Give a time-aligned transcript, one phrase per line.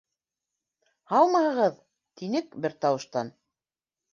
[1.11, 1.77] —Һаумыһығыҙ,—
[2.23, 3.31] тинек бер тауыштан.